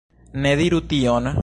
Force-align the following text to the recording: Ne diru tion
Ne 0.45 0.53
diru 0.61 0.81
tion 0.95 1.33